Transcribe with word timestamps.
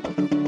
Thank 0.00 0.32
you. 0.32 0.47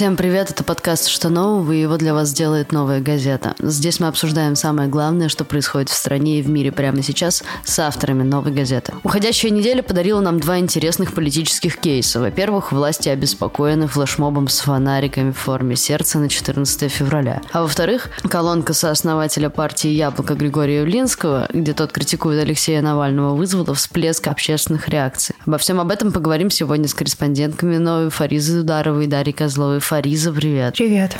Всем 0.00 0.16
привет, 0.16 0.50
это 0.50 0.64
подкаст 0.64 1.08
«Что 1.08 1.28
нового?» 1.28 1.72
и 1.72 1.82
его 1.82 1.98
для 1.98 2.14
вас 2.14 2.32
делает 2.32 2.72
«Новая 2.72 3.02
газета». 3.02 3.54
Здесь 3.58 4.00
мы 4.00 4.06
обсуждаем 4.06 4.56
самое 4.56 4.88
главное, 4.88 5.28
что 5.28 5.44
происходит 5.44 5.90
в 5.90 5.94
стране 5.94 6.38
и 6.38 6.42
в 6.42 6.48
мире 6.48 6.72
прямо 6.72 7.02
сейчас 7.02 7.44
с 7.64 7.78
авторами 7.78 8.22
«Новой 8.22 8.50
газеты». 8.50 8.94
Уходящая 9.04 9.50
неделя 9.50 9.82
подарила 9.82 10.20
нам 10.20 10.40
два 10.40 10.58
интересных 10.58 11.12
политических 11.12 11.76
кейса. 11.76 12.18
Во-первых, 12.18 12.72
власти 12.72 13.10
обеспокоены 13.10 13.88
флешмобом 13.88 14.48
с 14.48 14.60
фонариками 14.60 15.32
в 15.32 15.36
форме 15.36 15.76
сердца 15.76 16.18
на 16.18 16.30
14 16.30 16.90
февраля. 16.90 17.42
А 17.52 17.60
во-вторых, 17.60 18.08
колонка 18.26 18.72
сооснователя 18.72 19.50
партии 19.50 19.88
«Яблоко» 19.88 20.32
Григория 20.32 20.78
Явлинского, 20.78 21.46
где 21.52 21.74
тот 21.74 21.92
критикует 21.92 22.42
Алексея 22.42 22.80
Навального, 22.80 23.34
вызвала 23.34 23.74
всплеск 23.74 24.28
общественных 24.28 24.88
реакций. 24.88 25.34
Обо 25.44 25.58
всем 25.58 25.78
об 25.78 25.90
этом 25.90 26.10
поговорим 26.10 26.48
сегодня 26.48 26.88
с 26.88 26.94
корреспондентками 26.94 27.76
Новой 27.76 28.08
Фаризой 28.08 28.60
Ударовой 28.60 29.04
и 29.04 29.06
Дарьей 29.06 29.34
Козловой. 29.34 29.80
Фариза, 29.90 30.32
привет. 30.32 30.76
Привет. 30.76 31.16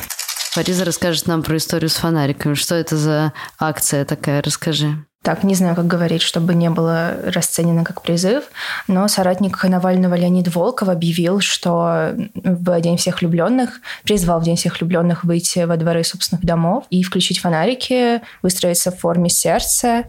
Фариза 0.52 0.84
расскажет 0.84 1.26
нам 1.26 1.42
про 1.42 1.56
историю 1.56 1.88
с 1.90 1.96
фонариками. 1.96 2.54
Что 2.54 2.76
это 2.76 2.96
за 2.96 3.32
акция 3.58 4.04
такая? 4.04 4.42
Расскажи. 4.42 5.04
Так, 5.24 5.42
не 5.42 5.56
знаю, 5.56 5.74
как 5.74 5.88
говорить, 5.88 6.22
чтобы 6.22 6.54
не 6.54 6.70
было 6.70 7.16
расценено 7.24 7.82
как 7.82 8.00
призыв, 8.00 8.44
но 8.86 9.08
соратник 9.08 9.60
Навального 9.64 10.14
Леонид 10.14 10.54
Волков 10.54 10.88
объявил, 10.88 11.40
что 11.40 12.14
в 12.34 12.80
День 12.80 12.96
всех 12.96 13.20
влюбленных, 13.20 13.80
призвал 14.04 14.40
в 14.40 14.44
День 14.44 14.54
всех 14.54 14.78
влюбленных 14.78 15.24
выйти 15.24 15.64
во 15.64 15.76
дворы 15.76 16.04
собственных 16.04 16.44
домов 16.44 16.84
и 16.90 17.02
включить 17.02 17.40
фонарики, 17.40 18.22
выстроиться 18.40 18.92
в 18.92 19.00
форме 19.00 19.30
сердца, 19.30 20.04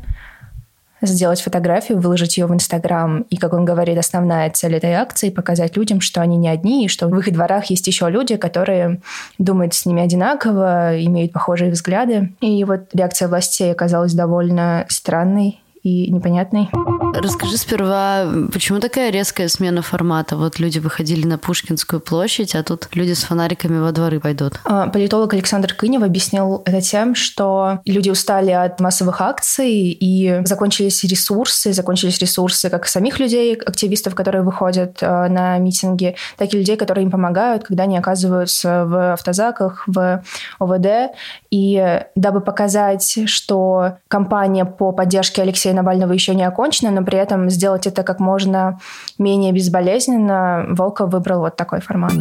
сделать 1.01 1.41
фотографию, 1.41 1.99
выложить 1.99 2.37
ее 2.37 2.45
в 2.45 2.53
Инстаграм. 2.53 3.21
И, 3.29 3.37
как 3.37 3.53
он 3.53 3.65
говорит, 3.65 3.97
основная 3.97 4.49
цель 4.51 4.75
этой 4.75 4.93
акции— 4.93 5.29
показать 5.31 5.75
людям, 5.75 6.01
что 6.01 6.21
они 6.21 6.37
не 6.37 6.49
одни, 6.49 6.85
и 6.85 6.87
что 6.87 7.07
в 7.07 7.17
их 7.17 7.31
дворах 7.31 7.65
есть 7.65 7.87
еще 7.87 8.09
люди, 8.09 8.35
которые 8.37 9.01
думают 9.37 9.73
с 9.73 9.85
ними 9.85 10.03
одинаково, 10.03 11.03
имеют 11.03 11.31
похожие 11.31 11.71
взгляды. 11.71 12.33
И 12.41 12.63
вот 12.63 12.89
реакция 12.93 13.27
властей 13.27 13.71
оказалась 13.71 14.13
довольно 14.13 14.85
странной 14.89 15.59
и 15.83 16.11
непонятной. 16.11 16.69
Расскажи 17.13 17.57
сперва, 17.57 18.25
почему 18.53 18.79
такая 18.79 19.11
резкая 19.11 19.47
смена 19.47 19.81
формата? 19.81 20.37
Вот 20.37 20.59
люди 20.59 20.79
выходили 20.79 21.25
на 21.25 21.37
Пушкинскую 21.37 21.99
площадь, 21.99 22.55
а 22.55 22.63
тут 22.63 22.87
люди 22.93 23.13
с 23.13 23.23
фонариками 23.23 23.79
во 23.79 23.91
дворы 23.91 24.19
пойдут. 24.19 24.59
А, 24.63 24.87
политолог 24.87 25.33
Александр 25.33 25.73
Кынев 25.73 26.03
объяснил 26.03 26.61
это 26.65 26.81
тем, 26.81 27.15
что 27.15 27.79
люди 27.85 28.09
устали 28.09 28.51
от 28.51 28.79
массовых 28.79 29.21
акций 29.21 29.71
и 29.71 30.41
закончились 30.45 31.03
ресурсы, 31.03 31.73
закончились 31.73 32.19
ресурсы 32.19 32.69
как 32.69 32.87
самих 32.87 33.19
людей, 33.19 33.55
активистов, 33.55 34.15
которые 34.15 34.43
выходят 34.43 34.99
а, 35.01 35.27
на 35.27 35.57
митинги, 35.57 36.15
так 36.37 36.53
и 36.53 36.57
людей, 36.57 36.77
которые 36.77 37.05
им 37.05 37.11
помогают, 37.11 37.63
когда 37.63 37.83
они 37.83 37.97
оказываются 37.97 38.85
в 38.85 39.13
автозаках, 39.13 39.83
в 39.87 40.23
ОВД. 40.59 41.13
И 41.49 42.01
дабы 42.15 42.41
показать, 42.41 43.19
что 43.25 43.97
кампания 44.07 44.65
по 44.65 44.91
поддержке 44.91 45.41
Алексея 45.41 45.70
Навального 45.73 46.13
еще 46.13 46.35
не 46.35 46.43
окончена, 46.43 46.91
но 46.91 47.03
при 47.03 47.17
этом 47.17 47.49
сделать 47.49 47.87
это 47.87 48.03
как 48.03 48.19
можно 48.19 48.79
менее 49.17 49.51
безболезненно, 49.51 50.65
Волков 50.69 51.11
выбрал 51.11 51.41
вот 51.41 51.55
такой 51.55 51.81
формат. 51.81 52.13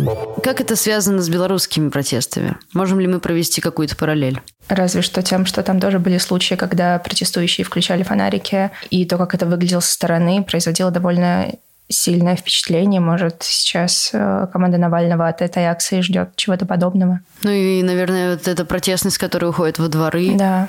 Как 0.43 0.61
это 0.61 0.77
связано 0.77 1.23
с 1.23 1.29
белорусскими 1.29 1.89
протестами? 1.89 2.57
Можем 2.73 3.01
ли 3.01 3.07
мы 3.07 3.21
провести 3.21 3.61
какую-то 3.61 3.97
параллель? 3.97 4.41
Разве 4.69 5.03
что 5.03 5.23
тем, 5.23 5.47
что 5.47 5.63
там 5.63 5.81
тоже 5.81 5.99
были 5.99 6.19
случаи, 6.19 6.55
когда 6.55 6.99
протестующие 6.99 7.65
включали 7.65 8.03
фонарики, 8.03 8.71
и 8.91 9.05
то, 9.05 9.19
как 9.19 9.35
это 9.35 9.47
выглядело 9.47 9.81
со 9.81 9.93
стороны, 9.93 10.45
производило 10.45 10.91
довольно 10.91 11.53
сильное 11.91 12.37
впечатление. 12.37 13.01
Может, 13.01 13.43
сейчас 13.43 14.11
э, 14.13 14.47
команда 14.53 14.79
Навального 14.79 15.27
от 15.29 15.43
этой 15.43 15.65
акции 15.65 16.01
ждет 16.01 16.31
чего-то 16.37 16.65
подобного. 16.65 17.21
Ну 17.43 17.51
и, 17.51 17.83
наверное, 17.83 18.33
вот 18.33 18.47
эта 18.47 18.65
протестность, 18.65 19.19
которая 19.19 19.51
уходит 19.51 19.79
во 19.79 19.89
дворы. 19.89 20.33
Да. 20.37 20.69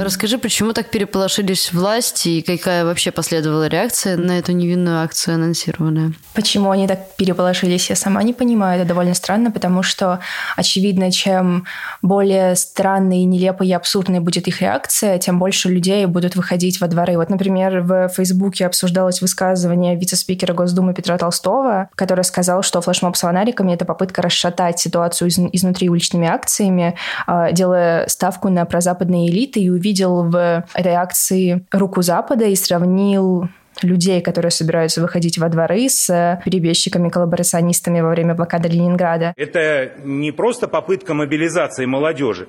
Расскажи, 0.00 0.38
почему 0.38 0.72
так 0.72 0.90
переполошились 0.90 1.72
власти 1.72 2.28
и 2.28 2.42
какая 2.42 2.84
вообще 2.84 3.12
последовала 3.12 3.66
реакция 3.66 4.16
на 4.16 4.38
эту 4.38 4.52
невинную 4.52 5.02
акцию 5.02 5.36
анонсированную? 5.36 6.14
Почему 6.34 6.70
они 6.70 6.86
так 6.86 7.16
переполошились, 7.16 7.88
я 7.88 7.96
сама 7.96 8.22
не 8.22 8.34
понимаю. 8.34 8.80
Это 8.80 8.88
довольно 8.88 9.14
странно, 9.14 9.50
потому 9.50 9.82
что, 9.82 10.20
очевидно, 10.56 11.10
чем 11.10 11.64
более 12.02 12.56
странной, 12.56 13.24
нелепой 13.24 13.68
и 13.68 13.72
абсурдной 13.72 14.20
будет 14.20 14.48
их 14.48 14.60
реакция, 14.60 15.18
тем 15.18 15.38
больше 15.38 15.70
людей 15.70 16.04
будут 16.06 16.36
выходить 16.36 16.80
во 16.80 16.88
дворы. 16.88 17.16
Вот, 17.16 17.30
например, 17.30 17.80
в 17.80 18.08
Фейсбуке 18.08 18.66
обсуждалось 18.66 19.22
высказывание 19.22 19.93
вице-спикера 19.94 20.52
Госдумы 20.54 20.94
Петра 20.94 21.18
Толстого, 21.18 21.88
который 21.94 22.24
сказал, 22.24 22.62
что 22.62 22.80
флешмоб 22.80 23.16
с 23.16 23.20
фонариками— 23.20 23.72
это 23.74 23.84
попытка 23.84 24.22
расшатать 24.22 24.78
ситуацию 24.78 25.28
изнутри 25.28 25.88
уличными 25.88 26.26
акциями, 26.26 26.96
а, 27.26 27.52
делая 27.52 28.06
ставку 28.08 28.48
на 28.48 28.64
прозападные 28.64 29.30
элиты 29.30 29.60
и 29.60 29.70
увидел 29.70 30.24
в 30.24 30.64
этой 30.74 30.92
акции 30.92 31.66
руку 31.72 32.02
Запада 32.02 32.46
и 32.46 32.56
сравнил 32.56 33.48
людей, 33.82 34.20
которые 34.20 34.50
собираются 34.50 35.00
выходить 35.00 35.38
во 35.38 35.48
дворы 35.48 35.88
с 35.88 36.40
перебежчиками-коллаборационистами 36.44 38.00
во 38.00 38.10
время 38.10 38.34
блокады 38.34 38.68
Ленинграда. 38.68 39.34
Это 39.36 39.92
не 40.04 40.30
просто 40.30 40.68
попытка 40.68 41.14
мобилизации 41.14 41.86
молодежи. 41.86 42.48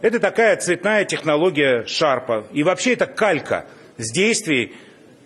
Это 0.00 0.18
такая 0.18 0.56
цветная 0.56 1.04
технология 1.04 1.84
Шарпа. 1.86 2.44
И 2.52 2.62
вообще 2.62 2.94
это 2.94 3.06
калька 3.06 3.66
с 3.98 4.12
действий 4.12 4.74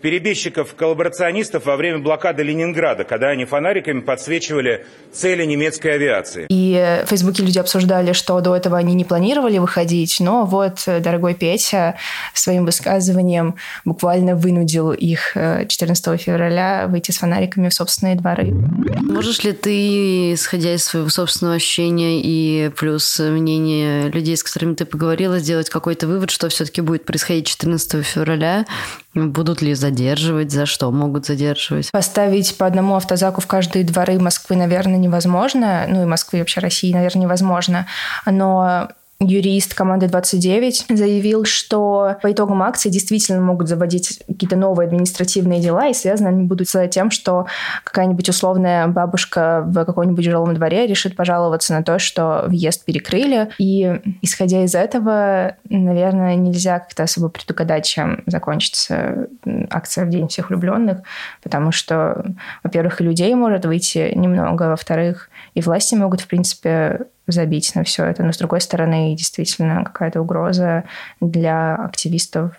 перебежчиков-коллаборационистов 0.05 1.65
во 1.65 1.77
время 1.77 1.99
блокады 1.99 2.43
Ленинграда, 2.43 3.05
когда 3.05 3.29
они 3.29 3.47
фонариками 3.47 4.01
подсвечивали 4.01 4.85
цели 5.15 5.47
немецкой 5.47 5.95
авиации. 5.95 6.45
И 6.51 6.75
в 7.07 7.09
Фейсбуке 7.09 7.43
люди 7.43 7.59
обсуждали, 7.59 8.13
что 8.13 8.39
до 8.43 8.55
этого 8.55 8.77
они 8.77 8.93
не 8.93 9.07
планировали 9.07 9.57
выходить, 9.57 10.21
но 10.21 10.45
вот 10.45 10.83
дорогой 10.87 11.33
Петя 11.33 11.97
своим 12.35 12.67
высказыванием 12.67 13.55
буквально 13.87 14.37
вынудил 14.37 14.93
их 14.93 15.33
14 15.33 16.07
э, 16.07 16.17
февраля 16.19 16.87
выйти 16.87 17.11
с 17.11 17.17
фонариками 17.17 17.71
в 17.71 17.75
собственные 17.75 18.17
дворы. 18.17 18.53
Можешь 19.01 19.43
ли 19.43 19.53
ты, 19.53 20.35
исходя 20.35 20.75
из 20.75 20.85
своего 20.85 21.09
собственного 21.09 21.57
ощущения 21.57 22.21
и 22.21 22.69
плюс 22.77 23.19
мнения 23.21 24.09
людей, 24.09 24.37
с 24.37 24.43
которыми 24.43 24.75
ты 24.75 24.85
поговорила, 24.85 25.39
сделать 25.39 25.71
какой-то 25.71 26.07
вывод, 26.07 26.31
что 26.31 26.51
все-таки 26.51 26.83
будет 26.83 27.07
происходить 27.07 27.47
14 27.47 28.05
февраля 28.05 28.67
Будут 29.15 29.63
ли 29.63 29.75
задерживать? 29.75 30.51
За 30.51 30.67
что 30.67 30.91
могут 30.91 31.27
задерживать? 31.27 31.91
Поставить 31.93 32.57
по 32.59 32.67
одному 32.67 32.97
автозаку 32.97 33.41
в 33.41 33.47
каждые 33.47 33.85
дворы 33.85 34.19
Москвы, 34.19 34.57
наверное, 34.57 34.97
невозможно. 34.97 35.87
Ну 35.89 36.03
и 36.03 36.07
Москвы 36.07 36.41
вообще 36.41 36.61
России, 36.61 36.93
наверное, 36.93 37.23
невозможно. 37.23 37.87
Но 38.27 38.89
юрист 39.27 39.75
команды 39.75 40.09
29 40.09 40.87
заявил, 40.89 41.45
что 41.45 42.17
по 42.23 42.33
итогам 42.33 42.63
акции 42.63 42.89
действительно 42.89 43.41
могут 43.41 43.69
заводить 43.69 44.23
какие-то 44.27 44.57
новые 44.57 44.87
административные 44.87 45.61
дела, 45.61 45.89
и 45.89 45.95
связаны 45.95 46.29
они 46.29 46.45
будут 46.45 46.69
с 46.69 46.89
тем, 46.89 47.11
что 47.11 47.47
какая-нибудь 47.85 48.29
условная 48.29 48.87
бабушка 48.89 49.63
в 49.67 49.85
каком-нибудь 49.85 50.25
жилом 50.25 50.55
дворе 50.55 50.87
решит 50.87 51.17
пожаловаться 51.17 51.73
на 51.73 51.83
то, 51.83 51.99
что 51.99 52.45
въезд 52.47 52.85
перекрыли. 52.85 53.51
И 53.59 54.01
исходя 54.23 54.65
из 54.65 54.75
этого, 54.75 55.57
наверное, 55.69 56.37
нельзя 56.37 56.79
как-то 56.79 57.05
особо 57.05 57.29
предугадать, 57.29 57.87
чем 57.87 58.23
закончится 58.27 59.29
акция 59.71 60.05
в 60.05 60.11
День 60.11 60.29
всех 60.29 60.51
влюбленных, 60.51 61.01
потому 61.43 61.73
что, 61.73 62.25
во-первых, 62.63 63.01
и 63.01 63.05
людей 63.05 63.35
может 63.35 63.65
выйти 63.65 64.13
немного, 64.15 64.65
во-вторых, 64.65 65.31
и 65.55 65.61
власти 65.61 65.95
могут, 65.95 66.21
в 66.21 66.27
принципе, 66.27 67.07
забить 67.27 67.75
на 67.75 67.85
все 67.85 68.05
это. 68.05 68.23
Но 68.23 68.33
с 68.33 68.39
другой 68.39 68.61
стороны, 68.61 69.15
действительно 69.17 69.85
какая-то 69.85 70.21
угроза 70.21 70.85
для 71.21 71.77
активистов 71.77 72.53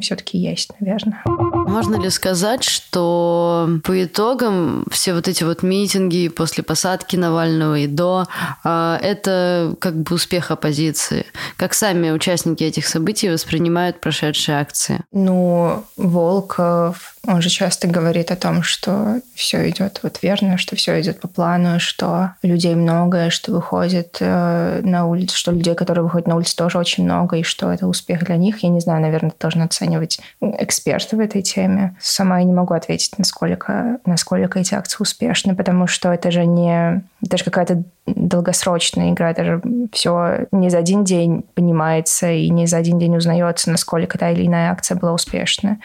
все-таки 0.00 0.38
есть, 0.38 0.70
наверное. 0.80 1.22
Можно 1.24 1.96
ли 1.96 2.10
сказать, 2.10 2.62
что 2.62 3.68
по 3.84 4.04
итогам 4.04 4.84
все 4.90 5.14
вот 5.14 5.28
эти 5.28 5.44
вот 5.44 5.62
митинги 5.62 6.28
после 6.28 6.62
посадки 6.62 7.16
Навального 7.16 7.78
и 7.78 7.86
до, 7.86 8.26
а, 8.64 8.98
это 9.02 9.74
как 9.80 9.96
бы 10.02 10.16
успех 10.16 10.50
оппозиции? 10.50 11.26
Как 11.56 11.74
сами 11.74 12.10
участники 12.10 12.64
этих 12.64 12.86
событий 12.86 13.30
воспринимают 13.30 14.00
прошедшие 14.00 14.60
акции? 14.60 15.00
Ну, 15.12 15.84
Волков, 15.96 17.14
он 17.28 17.42
же 17.42 17.50
часто 17.50 17.86
говорит 17.86 18.30
о 18.30 18.36
том, 18.36 18.62
что 18.62 19.20
все 19.34 19.68
идет 19.68 20.00
вот 20.02 20.20
верно, 20.22 20.56
что 20.56 20.76
все 20.76 20.98
идет 21.00 21.20
по 21.20 21.28
плану, 21.28 21.78
что 21.78 22.32
людей 22.42 22.74
много, 22.74 23.28
что 23.28 23.52
выходит 23.52 24.16
э, 24.20 24.80
на 24.82 25.06
улицу, 25.06 25.36
что 25.36 25.52
людей, 25.52 25.74
которые 25.74 26.04
выходят 26.04 26.26
на 26.26 26.36
улицу, 26.36 26.56
тоже 26.56 26.78
очень 26.78 27.04
много, 27.04 27.36
и 27.36 27.42
что 27.42 27.70
это 27.70 27.86
успех 27.86 28.24
для 28.24 28.36
них. 28.36 28.62
Я 28.62 28.70
не 28.70 28.80
знаю, 28.80 29.02
наверное, 29.02 29.32
должен 29.38 29.60
оценивать 29.60 30.20
эксперты 30.40 31.16
в 31.16 31.20
этой 31.20 31.42
теме. 31.42 31.94
Сама 32.00 32.38
я 32.38 32.44
не 32.44 32.54
могу 32.54 32.72
ответить, 32.72 33.18
насколько, 33.18 33.98
насколько 34.06 34.58
эти 34.58 34.74
акции 34.74 34.96
успешны, 35.00 35.54
потому 35.54 35.86
что 35.86 36.10
это 36.10 36.30
же 36.30 36.46
не 36.46 37.02
Это 37.24 37.36
же 37.36 37.44
какая-то 37.44 37.82
долгосрочная 38.06 39.10
игра, 39.10 39.30
это 39.30 39.44
же 39.44 39.62
все 39.92 40.46
не 40.52 40.70
за 40.70 40.78
один 40.78 41.04
день 41.04 41.44
понимается 41.54 42.30
и 42.30 42.48
не 42.48 42.66
за 42.66 42.76
один 42.76 42.98
день 42.98 43.16
узнается, 43.16 43.70
насколько 43.70 44.18
та 44.18 44.30
или 44.30 44.46
иная 44.46 44.70
акция 44.70 44.96
была 44.96 45.12
успешна. 45.12 45.78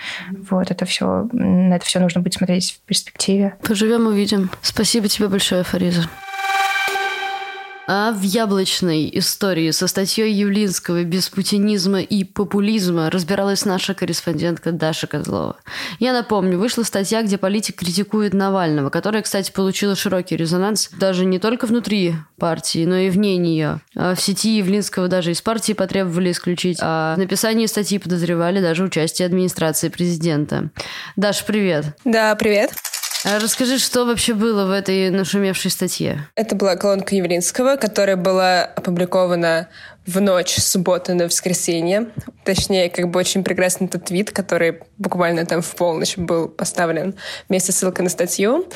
Вот 0.49 0.69
это 0.69 0.85
все, 0.85 1.27
на 1.31 1.75
это 1.75 1.85
все 1.85 1.99
нужно 1.99 2.21
будет 2.21 2.35
смотреть 2.35 2.73
в 2.73 2.87
перспективе. 2.87 3.55
Поживем, 3.67 4.07
увидим. 4.07 4.51
Спасибо 4.61 5.07
тебе 5.07 5.27
большое, 5.27 5.63
Фариза. 5.63 6.07
А 7.85 8.13
в 8.13 8.21
яблочной 8.21 9.09
истории 9.13 9.71
со 9.71 9.87
статьей 9.87 10.31
Явлинского 10.33 11.03
«Без 11.03 11.27
путинизма 11.27 11.99
и 11.99 12.23
популизма» 12.23 13.09
разбиралась 13.09 13.65
наша 13.65 13.93
корреспондентка 13.93 14.71
Даша 14.71 15.05
Козлова. 15.05 15.57
Я 15.99 16.13
напомню, 16.13 16.57
вышла 16.57 16.83
статья, 16.83 17.21
где 17.23 17.37
политик 17.37 17.79
критикует 17.79 18.33
Навального, 18.33 18.89
которая, 18.89 19.21
кстати, 19.21 19.51
получила 19.51 19.97
широкий 19.97 20.37
резонанс 20.37 20.89
даже 20.97 21.25
не 21.25 21.39
только 21.39 21.65
внутри 21.65 22.15
партии, 22.37 22.85
но 22.85 22.95
и 22.95 23.09
вне 23.09 23.35
нее. 23.35 23.81
А 23.97 24.15
в 24.15 24.21
сети 24.21 24.57
Явлинского 24.57 25.09
даже 25.09 25.31
из 25.31 25.41
партии 25.41 25.73
потребовали 25.73 26.31
исключить, 26.31 26.77
а 26.81 27.15
в 27.15 27.19
написании 27.19 27.65
статьи 27.65 27.99
подозревали 27.99 28.61
даже 28.61 28.85
участие 28.85 29.25
администрации 29.25 29.89
президента. 29.89 30.69
Даша, 31.17 31.43
привет. 31.43 31.97
Да, 32.05 32.33
привет. 32.35 32.71
А 32.71 32.92
расскажи, 33.23 33.79
что 33.79 34.05
вообще 34.05 34.33
было 34.33 34.65
в 34.65 34.71
этой 34.71 35.09
нашумевшей 35.09 35.71
статье? 35.71 36.27
Это 36.35 36.55
была 36.55 36.75
колонка 36.75 37.15
Явлинского, 37.15 37.77
которая 37.77 38.17
была 38.17 38.63
опубликована 38.63 39.69
в 40.05 40.19
ночь 40.19 40.55
с 40.55 40.71
субботы 40.71 41.13
на 41.13 41.25
воскресенье. 41.25 42.09
Точнее, 42.43 42.89
как 42.89 43.09
бы 43.09 43.19
очень 43.19 43.43
прекрасный 43.43 43.87
тот 43.87 44.05
твит, 44.05 44.31
который 44.31 44.79
буквально 44.97 45.45
там 45.45 45.61
в 45.61 45.75
полночь 45.75 46.17
был 46.17 46.49
поставлен 46.49 47.15
вместе 47.47 47.71
с 47.71 47.77
ссылкой 47.77 48.03
на 48.03 48.09
статью. 48.09 48.67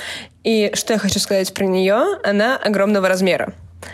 И 0.44 0.72
что 0.74 0.94
я 0.94 1.00
хочу 1.00 1.20
сказать 1.20 1.54
про 1.54 1.66
нее, 1.66 2.20
она 2.24 2.58
огромного 2.58 3.10
размера. 3.10 3.54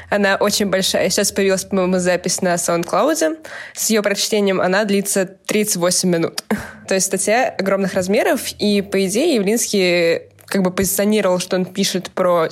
Она 0.09 0.35
очень 0.35 0.67
большая. 0.67 1.09
Сейчас 1.09 1.31
появилась, 1.31 1.65
по-моему, 1.65 1.99
запись 1.99 2.41
на 2.41 2.55
SoundCloud. 2.55 3.37
С 3.73 3.89
ее 3.89 4.01
прочтением 4.01 4.61
она 4.61 4.85
длится 4.85 5.25
38 5.25 6.09
минут. 6.09 6.43
То 6.87 6.93
есть 6.93 7.07
статья 7.07 7.49
огромных 7.49 7.93
размеров, 7.93 8.51
и, 8.59 8.81
по 8.81 9.05
идее, 9.05 9.35
Явлинский 9.35 10.32
как 10.53 10.61
бы 10.61 10.69
позиционировал, 10.69 11.39
что 11.39 11.55
он 11.55 11.65
пишет 11.65 12.11
про 12.11 12.47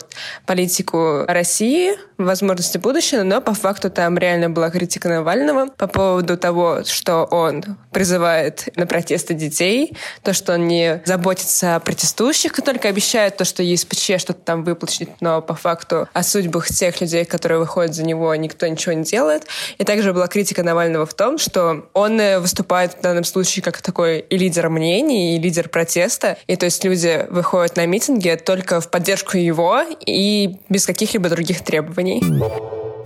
политику 0.48 1.24
России, 1.28 1.94
возможности 2.26 2.78
будущего, 2.78 3.24
но 3.24 3.42
по 3.42 3.54
факту 3.54 3.90
там 3.90 4.18
реально 4.18 4.50
была 4.50 4.70
критика 4.70 5.10
Навального 5.10 5.68
по 5.68 5.88
поводу 5.88 6.38
того, 6.38 6.84
что 6.86 7.26
он 7.26 7.64
призывает 7.92 8.70
на 8.76 8.86
протесты 8.86 9.34
детей, 9.34 9.96
то, 10.24 10.34
что 10.34 10.54
он 10.54 10.68
не 10.68 11.02
заботится 11.06 11.76
о 11.76 11.80
протестующих, 11.80 12.54
только 12.62 12.88
обещает 12.88 13.38
то, 13.38 13.46
что 13.46 13.64
ЕСПЧ 13.64 14.12
что-то 14.18 14.42
там 14.42 14.64
выплачет, 14.64 15.10
но 15.20 15.42
по 15.42 15.56
факту 15.56 16.08
о 16.14 16.24
судьбах 16.24 16.68
тех 16.68 17.02
людей, 17.02 17.26
которые 17.26 17.60
выходят 17.60 17.94
за 17.96 18.04
него, 18.04 18.34
никто 18.36 18.68
ничего 18.68 18.94
не 18.94 19.04
делает. 19.04 19.46
И 19.78 19.84
также 19.84 20.14
была 20.14 20.28
критика 20.28 20.64
Навального 20.64 21.06
в 21.06 21.14
том, 21.14 21.38
что 21.38 21.90
он 21.94 22.20
э, 22.20 22.40
выступает 22.40 22.94
в 22.94 23.02
данном 23.02 23.24
случае 23.24 23.64
как 23.64 23.82
такой 23.82 24.20
и 24.20 24.38
лидер 24.38 24.70
мнений, 24.70 25.36
и 25.36 25.40
лидер 25.40 25.70
протеста. 25.70 26.38
И 26.48 26.56
то 26.56 26.66
есть 26.66 26.84
люди 26.84 27.26
выходят 27.30 27.76
на 27.76 27.86
митинги 27.86 28.40
только 28.44 28.80
в 28.80 28.90
поддержку 28.90 29.38
его 29.38 29.82
и 30.06 30.58
без 30.70 30.86
каких-либо 30.86 31.30
других 31.30 31.64
требований. 31.64 32.11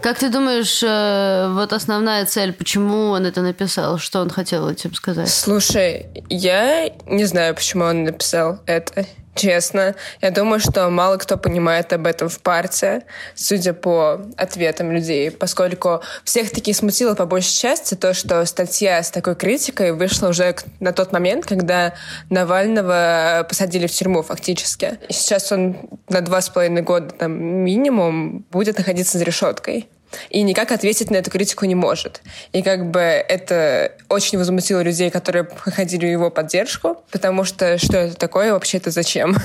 Как 0.01 0.19
ты 0.19 0.29
думаешь, 0.29 0.83
э, 0.83 1.49
вот 1.51 1.73
основная 1.73 2.25
цель, 2.25 2.53
почему 2.53 3.09
он 3.09 3.25
это 3.25 3.41
написал, 3.41 3.97
что 3.97 4.21
он 4.21 4.29
хотел 4.29 4.69
этим 4.69 4.93
сказать? 4.93 5.29
Слушай, 5.29 6.05
я 6.29 6.89
не 7.07 7.25
знаю, 7.25 7.55
почему 7.55 7.85
он 7.85 8.03
написал 8.03 8.59
это. 8.67 9.05
Честно, 9.35 9.95
я 10.21 10.31
думаю, 10.31 10.61
что 10.61 10.89
мало 10.89 11.17
кто 11.17 11.37
понимает 11.37 11.91
об 11.91 12.07
этом 12.07 12.29
в 12.29 12.39
партии, 12.39 13.01
судя 13.35 13.73
по 13.73 14.21
ответам 14.37 14.93
людей, 14.93 15.29
поскольку 15.29 16.01
всех 16.23 16.51
таки 16.51 16.71
смутило 16.71 17.15
по 17.15 17.25
большей 17.25 17.53
части 17.53 17.95
то, 17.95 18.13
что 18.13 18.45
статья 18.45 19.03
с 19.03 19.11
такой 19.11 19.35
критикой 19.35 19.91
вышла 19.91 20.29
уже 20.29 20.55
на 20.79 20.93
тот 20.93 21.11
момент, 21.11 21.45
когда 21.45 21.93
Навального 22.29 23.45
посадили 23.47 23.87
в 23.87 23.91
тюрьму 23.91 24.23
фактически. 24.23 24.99
И 25.09 25.13
сейчас 25.13 25.51
он 25.51 25.89
на 26.07 26.21
два 26.21 26.39
с 26.39 26.47
половиной 26.47 26.81
года 26.81 27.09
там 27.09 27.33
минимум 27.33 28.45
будет 28.51 28.77
находиться 28.77 29.17
за 29.17 29.25
решеткой 29.25 29.89
и 30.29 30.41
никак 30.43 30.71
ответить 30.71 31.11
на 31.11 31.17
эту 31.17 31.31
критику 31.31 31.65
не 31.65 31.75
может. 31.75 32.21
И 32.51 32.61
как 32.61 32.89
бы 32.91 32.99
это 32.99 33.91
очень 34.09 34.37
возмутило 34.37 34.81
людей, 34.81 35.09
которые 35.09 35.47
ходили 35.55 36.05
в 36.05 36.11
его 36.11 36.29
поддержку, 36.29 36.97
потому 37.11 37.43
что 37.43 37.77
что 37.77 37.97
это 37.97 38.15
такое, 38.15 38.53
вообще 38.53 38.77
это 38.77 38.91
зачем? 38.91 39.35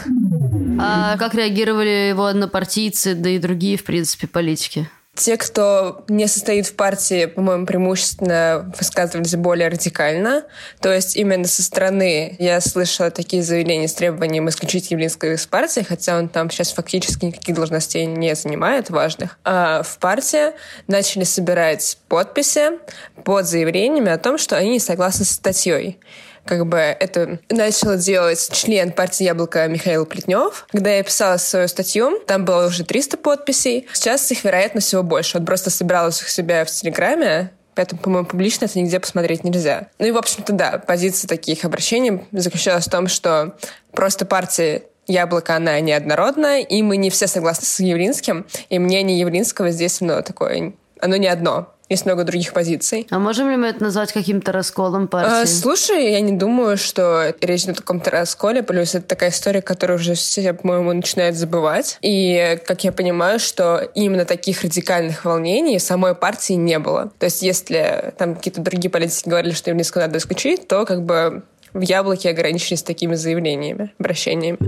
А 0.81 1.17
как 1.19 1.34
реагировали 1.34 2.08
его 2.08 2.26
однопартийцы, 2.26 3.14
да 3.14 3.31
и 3.31 3.38
другие, 3.38 3.76
в 3.76 3.84
принципе, 3.84 4.26
политики? 4.26 4.88
Те, 5.20 5.37
кто 5.37 6.02
не 6.08 6.26
состоит 6.26 6.67
в 6.67 6.75
партии, 6.76 7.26
по-моему, 7.26 7.67
преимущественно 7.67 8.72
высказывались 8.78 9.37
более 9.37 9.69
радикально. 9.69 10.44
То 10.81 10.90
есть 10.90 11.14
именно 11.14 11.46
со 11.46 11.62
стороны 11.62 12.37
я 12.38 12.58
слышала 12.62 13.11
такие 13.11 13.43
заявления 13.43 13.87
с 13.87 13.93
требованием 13.93 14.49
исключить 14.49 14.90
Явлинского 14.90 15.32
из 15.32 15.46
партии, 15.46 15.84
хотя 15.87 16.17
он 16.17 16.31
там 16.31 16.49
сейчас 16.49 16.72
фактически 16.72 17.26
никаких 17.26 17.55
должностей 17.55 18.06
не 18.06 18.34
занимает 18.34 18.88
важных. 18.88 19.38
А 19.44 19.82
в 19.82 19.99
партии 19.99 20.55
начали 20.87 21.25
собирать 21.25 21.99
подписи 22.08 22.78
под 23.22 23.44
заявлениями 23.44 24.11
о 24.11 24.17
том, 24.17 24.38
что 24.38 24.56
они 24.56 24.70
не 24.70 24.81
согласны 24.81 25.26
с 25.26 25.32
статьей 25.32 26.00
как 26.44 26.66
бы 26.66 26.78
это 26.78 27.38
начал 27.48 27.96
делать 27.96 28.50
член 28.52 28.92
партии 28.92 29.25
«Яблоко» 29.25 29.66
Михаил 29.69 30.06
Плетнев. 30.06 30.66
Когда 30.70 30.90
я 30.90 31.02
писала 31.02 31.37
свою 31.37 31.69
статью, 31.69 32.20
там 32.26 32.44
было 32.44 32.66
уже 32.66 32.84
300 32.84 33.16
подписей. 33.19 33.87
Сейчас 33.92 34.31
их, 34.31 34.44
вероятно, 34.44 34.81
всего 34.81 35.02
больше. 35.02 35.38
Он 35.38 35.46
просто 35.46 35.70
собирал 35.70 36.08
их 36.08 36.28
себя 36.28 36.64
в 36.64 36.70
Телеграме, 36.70 37.52
Поэтому, 37.76 38.02
по-моему, 38.02 38.26
публично 38.26 38.64
это 38.66 38.78
нигде 38.78 38.98
посмотреть 39.00 39.44
нельзя. 39.44 39.87
Ну 39.98 40.06
и, 40.06 40.10
в 40.10 40.19
общем-то, 40.19 40.52
да, 40.52 40.82
позиция 40.84 41.28
таких 41.28 41.64
обращений 41.64 42.26
заключалась 42.32 42.86
в 42.86 42.90
том, 42.90 43.06
что 43.06 43.56
просто 43.93 44.26
партия 44.26 44.82
Яблоко, 45.06 45.56
она 45.56 45.81
неоднородная, 45.81 46.60
и 46.60 46.82
мы 46.82 46.96
не 46.96 47.10
все 47.10 47.26
согласны 47.26 47.66
с 47.66 47.81
Явлинским, 47.81 48.46
и 48.69 48.78
мнение 48.78 49.19
Явлинского 49.19 49.70
здесь, 49.70 50.00
оно 50.02 50.20
такое, 50.22 50.75
оно 51.00 51.16
не 51.16 51.26
одно. 51.26 51.75
Есть 51.90 52.06
много 52.06 52.22
других 52.22 52.52
позиций. 52.52 53.08
А 53.10 53.19
можем 53.19 53.50
ли 53.50 53.56
мы 53.56 53.66
это 53.66 53.82
назвать 53.82 54.12
каким-то 54.12 54.52
расколом 54.52 55.08
партии? 55.08 55.42
А, 55.42 55.46
слушай, 55.46 56.12
я 56.12 56.20
не 56.20 56.31
думаю, 56.31 56.76
что 56.76 57.34
речь 57.40 57.64
идет 57.64 57.78
о 57.78 57.81
каком-то 57.81 58.10
расколе. 58.10 58.62
Плюс 58.62 58.94
это 58.94 59.06
такая 59.06 59.31
история, 59.31 59.60
которую 59.60 59.98
уже 59.98 60.14
все, 60.14 60.52
по-моему, 60.52 60.92
начинают 60.92 61.34
забывать. 61.34 61.98
И, 62.00 62.58
как 62.64 62.84
я 62.84 62.92
понимаю, 62.92 63.40
что 63.40 63.78
именно 63.96 64.25
таких 64.25 64.62
радикальных 64.62 65.25
волнений 65.25 65.81
самой 65.81 66.14
партии 66.14 66.52
не 66.52 66.78
было. 66.78 67.10
То 67.19 67.25
есть, 67.25 67.42
если 67.42 68.14
там 68.16 68.36
какие-то 68.36 68.60
другие 68.60 68.90
политики 68.90 69.28
говорили, 69.28 69.52
что 69.52 69.70
Явлинского 69.70 70.02
надо 70.02 70.19
исключить, 70.19 70.69
то 70.69 70.84
как 70.84 71.02
бы 71.02 71.43
в 71.72 71.81
яблоке 71.81 72.31
ограничились 72.31 72.82
такими 72.82 73.14
заявлениями, 73.14 73.93
обращениями. 73.99 74.58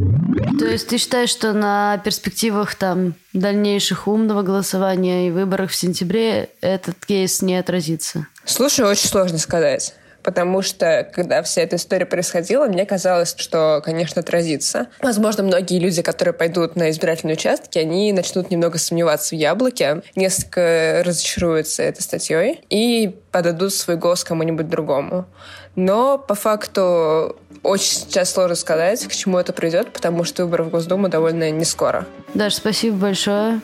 То 0.59 0.67
есть 0.67 0.89
ты 0.89 0.99
считаешь, 0.99 1.31
что 1.31 1.53
на 1.53 2.01
перспективах 2.05 2.75
там 2.75 3.15
дальнейших 3.33 4.09
умного 4.09 4.43
голосования 4.43 5.29
и 5.29 5.31
выборах 5.31 5.71
в 5.71 5.77
сентябре 5.77 6.51
этот 6.61 7.05
кейс 7.05 7.43
не 7.43 7.57
отразится? 7.57 8.27
Слушай, 8.45 8.87
очень 8.87 9.09
сложно 9.09 9.39
сказать 9.39 9.95
потому 10.23 10.63
что, 10.63 11.09
когда 11.13 11.43
вся 11.43 11.63
эта 11.63 11.77
история 11.77 12.07
происходила, 12.07 12.67
мне 12.67 12.87
казалось, 12.87 13.35
что, 13.37 13.81
конечно, 13.85 14.21
отразится. 14.21 14.89
Возможно, 15.01 15.43
многие 15.43 15.79
люди, 15.79 16.03
которые 16.03 16.35
пойдут 16.35 16.77
на 16.77 16.91
избирательные 16.91 17.35
участки, 17.35 17.79
они 17.79 18.13
начнут 18.13 18.51
немного 18.51 18.79
сомневаться 18.79 19.35
в 19.35 19.39
яблоке, 19.39 20.03
несколько 20.15 21.03
разочаруются 21.05 21.83
этой 21.83 22.03
статьей 22.03 22.61
и 22.69 23.17
подадут 23.31 23.73
свой 23.75 23.97
голос 23.97 24.25
кому-нибудь 24.25 24.69
другому. 24.69 25.27
Но 25.75 26.19
по 26.19 26.35
факту 26.35 27.37
очень 27.63 27.93
сейчас 27.93 28.33
сложно 28.33 28.57
сказать, 28.57 29.07
к 29.07 29.13
чему 29.13 29.39
это 29.39 29.53
придет, 29.53 29.93
потому 29.93 30.25
что 30.25 30.45
выборы 30.45 30.65
в 30.65 30.71
Госдуму 30.71 31.09
довольно 31.09 31.51
не 31.51 31.65
скоро. 31.65 32.07
Даш, 32.35 32.55
спасибо 32.55 32.97
большое. 32.97 33.61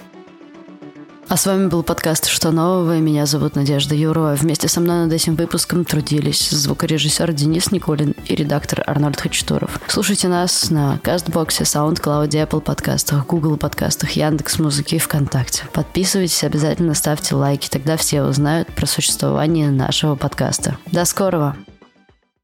А 1.29 1.37
с 1.37 1.45
вами 1.45 1.67
был 1.67 1.83
подкаст 1.83 2.27
«Что 2.27 2.53
нового?» 2.53 2.99
Меня 3.01 3.27
зовут 3.27 3.55
Надежда 3.55 3.95
Юрова. 3.95 4.35
Вместе 4.35 4.67
со 4.67 4.81
мной 4.81 5.05
над 5.05 5.13
этим 5.13 5.35
выпуском 5.35 5.85
трудились 5.85 6.49
звукорежиссер 6.49 7.35
Денис 7.35 7.71
Николин 7.71 8.15
и 8.25 8.35
редактор 8.35 8.83
Арнольд 8.87 9.21
Хачатуров. 9.21 9.79
Слушайте 9.89 10.29
нас 10.29 10.71
на 10.71 10.99
Кастбоксе, 11.03 11.65
SoundCloud, 11.65 12.31
Apple 12.31 12.63
подкастах, 12.63 13.27
Google 13.27 13.59
подкастах, 13.59 14.13
Яндекс 14.13 14.59
Музыки 14.59 14.95
и 14.95 14.99
ВКонтакте. 14.99 15.65
Подписывайтесь, 15.75 16.43
обязательно 16.45 16.95
ставьте 16.95 17.35
лайки, 17.35 17.69
тогда 17.69 17.99
все 17.99 18.23
узнают 18.23 18.69
про 18.69 18.87
существование 18.87 19.71
нашего 19.71 20.15
подкаста. 20.15 20.79
До 20.93 21.05
скорого! 21.05 21.55